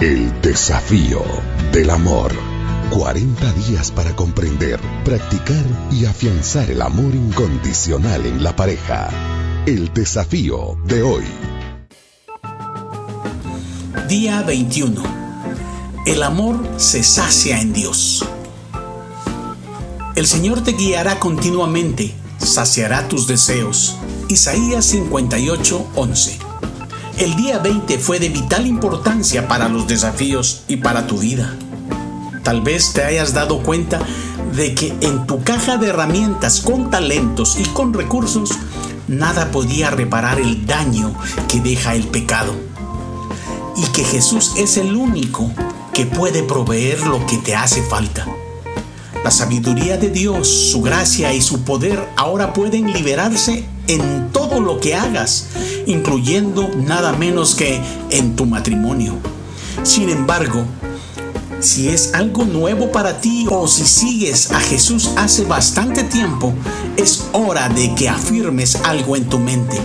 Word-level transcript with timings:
El 0.00 0.42
desafío 0.42 1.22
del 1.72 1.88
amor. 1.88 2.30
40 2.90 3.52
días 3.52 3.90
para 3.90 4.14
comprender, 4.14 4.78
practicar 5.06 5.64
y 5.90 6.04
afianzar 6.04 6.70
el 6.70 6.82
amor 6.82 7.14
incondicional 7.14 8.26
en 8.26 8.44
la 8.44 8.54
pareja. 8.54 9.08
El 9.64 9.94
desafío 9.94 10.76
de 10.84 11.02
hoy. 11.02 11.24
Día 14.06 14.42
21. 14.42 15.02
El 16.04 16.22
amor 16.22 16.62
se 16.76 17.02
sacia 17.02 17.58
en 17.58 17.72
Dios. 17.72 18.22
El 20.14 20.26
Señor 20.26 20.62
te 20.62 20.72
guiará 20.72 21.18
continuamente, 21.18 22.12
saciará 22.36 23.08
tus 23.08 23.26
deseos. 23.26 23.96
Isaías 24.28 24.84
58, 24.84 25.86
11. 25.94 26.55
El 27.18 27.34
día 27.34 27.58
20 27.58 27.98
fue 27.98 28.18
de 28.18 28.28
vital 28.28 28.66
importancia 28.66 29.48
para 29.48 29.70
los 29.70 29.86
desafíos 29.86 30.64
y 30.68 30.76
para 30.76 31.06
tu 31.06 31.16
vida. 31.16 31.54
Tal 32.42 32.60
vez 32.60 32.92
te 32.92 33.04
hayas 33.04 33.32
dado 33.32 33.62
cuenta 33.62 34.00
de 34.54 34.74
que 34.74 34.94
en 35.00 35.26
tu 35.26 35.42
caja 35.42 35.78
de 35.78 35.88
herramientas 35.88 36.60
con 36.60 36.90
talentos 36.90 37.58
y 37.58 37.64
con 37.70 37.94
recursos, 37.94 38.50
nada 39.08 39.50
podía 39.50 39.90
reparar 39.90 40.38
el 40.38 40.66
daño 40.66 41.14
que 41.48 41.60
deja 41.60 41.94
el 41.94 42.06
pecado. 42.06 42.54
Y 43.78 43.86
que 43.92 44.04
Jesús 44.04 44.52
es 44.58 44.76
el 44.76 44.94
único 44.94 45.50
que 45.94 46.04
puede 46.04 46.42
proveer 46.42 47.00
lo 47.06 47.24
que 47.24 47.38
te 47.38 47.56
hace 47.56 47.82
falta. 47.82 48.26
La 49.24 49.30
sabiduría 49.30 49.96
de 49.96 50.10
Dios, 50.10 50.48
su 50.70 50.82
gracia 50.82 51.32
y 51.32 51.40
su 51.40 51.62
poder 51.62 52.06
ahora 52.16 52.52
pueden 52.52 52.92
liberarse 52.92 53.64
en 53.88 54.30
todo 54.32 54.60
lo 54.60 54.80
que 54.80 54.94
hagas, 54.94 55.48
incluyendo 55.86 56.68
nada 56.76 57.12
menos 57.12 57.54
que 57.54 57.80
en 58.10 58.36
tu 58.36 58.46
matrimonio. 58.46 59.14
Sin 59.82 60.08
embargo, 60.08 60.64
si 61.60 61.88
es 61.88 62.14
algo 62.14 62.44
nuevo 62.44 62.92
para 62.92 63.20
ti 63.20 63.46
o 63.50 63.66
si 63.68 63.84
sigues 63.84 64.50
a 64.52 64.60
Jesús 64.60 65.10
hace 65.16 65.44
bastante 65.44 66.04
tiempo, 66.04 66.52
es 66.96 67.24
hora 67.32 67.68
de 67.68 67.94
que 67.94 68.08
afirmes 68.08 68.76
algo 68.84 69.16
en 69.16 69.28
tu 69.28 69.38
mente. 69.38 69.80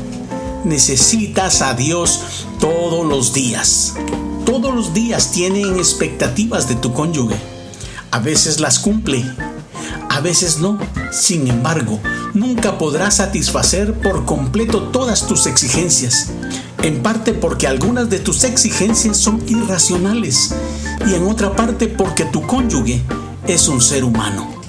Necesitas 0.63 1.61
a 1.61 1.73
Dios 1.73 2.45
todos 2.59 3.05
los 3.05 3.33
días. 3.33 3.95
Todos 4.45 4.73
los 4.75 4.93
días 4.93 5.31
tienen 5.31 5.77
expectativas 5.77 6.67
de 6.67 6.75
tu 6.75 6.93
cónyuge 6.93 7.51
a 8.11 8.19
veces 8.19 8.59
las 8.59 8.77
cumple, 8.79 9.23
a 10.09 10.19
veces 10.19 10.59
no. 10.59 10.77
Sin 11.11 11.47
embargo, 11.47 11.99
nunca 12.33 12.77
podrás 12.77 13.17
satisfacer 13.17 13.93
por 13.93 14.25
completo 14.25 14.83
todas 14.83 15.27
tus 15.27 15.45
exigencias. 15.47 16.31
En 16.83 17.03
parte 17.03 17.33
porque 17.33 17.67
algunas 17.67 18.09
de 18.09 18.19
tus 18.19 18.43
exigencias 18.43 19.17
son 19.17 19.43
irracionales 19.47 20.55
y 21.07 21.13
en 21.13 21.27
otra 21.27 21.55
parte 21.55 21.87
porque 21.87 22.25
tu 22.25 22.41
cónyuge 22.45 23.03
es 23.47 23.67
un 23.67 23.81
ser 23.81 24.03
humano. 24.03 24.61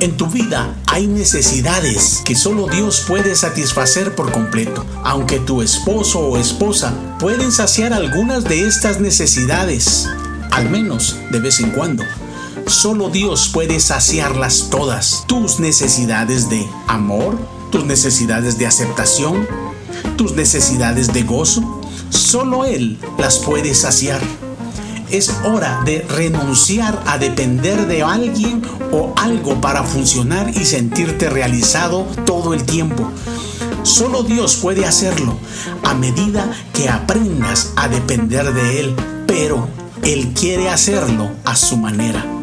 En 0.00 0.16
tu 0.16 0.26
vida 0.26 0.74
hay 0.86 1.06
necesidades 1.06 2.20
que 2.24 2.34
solo 2.34 2.66
Dios 2.66 3.04
puede 3.06 3.34
satisfacer 3.36 4.14
por 4.14 4.32
completo, 4.32 4.84
aunque 5.02 5.38
tu 5.38 5.62
esposo 5.62 6.20
o 6.20 6.36
esposa 6.36 6.92
pueden 7.18 7.52
saciar 7.52 7.92
algunas 7.92 8.44
de 8.44 8.66
estas 8.66 9.00
necesidades, 9.00 10.08
al 10.50 10.68
menos 10.68 11.16
de 11.30 11.38
vez 11.38 11.60
en 11.60 11.70
cuando. 11.70 12.04
Solo 12.66 13.10
Dios 13.10 13.50
puede 13.52 13.78
saciarlas 13.78 14.68
todas. 14.70 15.24
Tus 15.26 15.60
necesidades 15.60 16.48
de 16.48 16.66
amor, 16.86 17.38
tus 17.70 17.84
necesidades 17.84 18.58
de 18.58 18.66
aceptación, 18.66 19.46
tus 20.16 20.32
necesidades 20.32 21.12
de 21.12 21.22
gozo, 21.24 21.80
solo 22.08 22.64
Él 22.64 22.98
las 23.18 23.38
puede 23.38 23.74
saciar. 23.74 24.20
Es 25.10 25.30
hora 25.44 25.82
de 25.84 26.02
renunciar 26.02 27.02
a 27.06 27.18
depender 27.18 27.86
de 27.86 28.02
alguien 28.02 28.62
o 28.92 29.12
algo 29.16 29.60
para 29.60 29.84
funcionar 29.84 30.50
y 30.50 30.64
sentirte 30.64 31.28
realizado 31.28 32.06
todo 32.24 32.54
el 32.54 32.64
tiempo. 32.64 33.10
Solo 33.82 34.22
Dios 34.22 34.56
puede 34.56 34.86
hacerlo 34.86 35.36
a 35.82 35.92
medida 35.92 36.50
que 36.72 36.88
aprendas 36.88 37.72
a 37.76 37.88
depender 37.88 38.54
de 38.54 38.80
Él, 38.80 38.96
pero 39.26 39.68
Él 40.02 40.32
quiere 40.32 40.70
hacerlo 40.70 41.30
a 41.44 41.54
su 41.54 41.76
manera. 41.76 42.33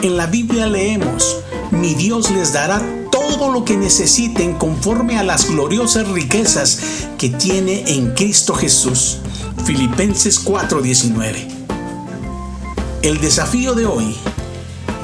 En 0.00 0.16
la 0.16 0.26
Biblia 0.26 0.68
leemos, 0.68 1.38
mi 1.72 1.96
Dios 1.96 2.30
les 2.30 2.52
dará 2.52 2.80
todo 3.10 3.50
lo 3.50 3.64
que 3.64 3.76
necesiten 3.76 4.54
conforme 4.54 5.18
a 5.18 5.24
las 5.24 5.50
gloriosas 5.50 6.06
riquezas 6.06 7.08
que 7.18 7.30
tiene 7.30 7.82
en 7.88 8.14
Cristo 8.14 8.54
Jesús. 8.54 9.18
Filipenses 9.64 10.38
4:19. 10.38 11.48
El 13.02 13.20
desafío 13.20 13.74
de 13.74 13.86
hoy, 13.86 14.14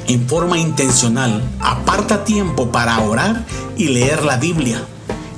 en 0.06 0.28
forma 0.28 0.58
intencional, 0.58 1.42
aparta 1.58 2.22
tiempo 2.22 2.70
para 2.70 3.00
orar 3.00 3.44
y 3.76 3.88
leer 3.88 4.24
la 4.24 4.36
Biblia. 4.36 4.80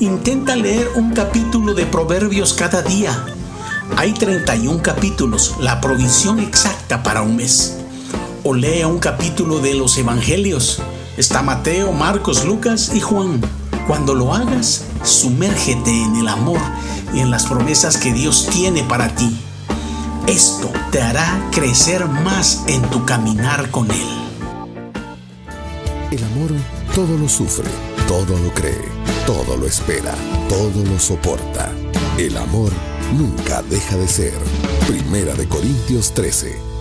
Intenta 0.00 0.55
leer 0.55 0.91
un 0.97 1.15
capítulo 1.15 1.72
de 1.72 1.87
Proverbios 1.87 2.53
cada 2.53 2.83
día. 2.83 3.25
Hay 3.97 4.12
31 4.12 4.83
capítulos, 4.83 5.55
la 5.61 5.81
provisión 5.81 6.41
exacta 6.41 7.03
para 7.03 7.22
un 7.22 7.37
mes 7.37 7.86
o 8.49 8.55
lea 8.55 8.87
un 8.87 9.01
capítulo 9.01 9.59
de 9.59 9.75
los 9.75 9.99
Evangelios. 9.99 10.81
Está 11.17 11.43
Mateo, 11.43 11.91
Marcos, 11.91 12.45
Lucas 12.45 12.93
y 12.95 13.01
Juan. 13.01 13.41
Cuando 13.89 14.15
lo 14.15 14.33
hagas, 14.34 14.84
sumérgete 15.03 15.91
en 15.91 16.15
el 16.15 16.29
amor 16.29 16.61
y 17.12 17.19
en 17.19 17.33
las 17.33 17.47
promesas 17.47 17.97
que 17.97 18.12
Dios 18.12 18.47
tiene 18.53 18.84
para 18.84 19.09
ti. 19.17 19.37
Esto 20.29 20.71
te 20.93 21.03
hará 21.03 21.51
crecer 21.51 22.07
más 22.07 22.62
en 22.69 22.83
tu 22.83 23.05
caminar 23.05 23.69
con 23.73 23.91
Él. 23.91 24.09
El 26.13 26.23
amor 26.23 26.51
todo 26.95 27.19
lo 27.19 27.28
sufre, 27.28 27.69
todo 28.07 28.39
lo 28.39 28.55
cree, 28.55 28.84
todo 29.27 29.57
lo 29.57 29.67
espera, 29.67 30.15
todo 30.49 30.84
lo 30.84 31.01
soporta. 31.01 31.73
El 32.17 32.37
amor 32.37 32.71
nunca 33.13 33.63
deja 33.63 33.97
de 33.97 34.07
ser. 34.07 34.39
Primera 34.87 35.34
de 35.34 35.49
Corintios 35.49 36.15
13 36.15 36.76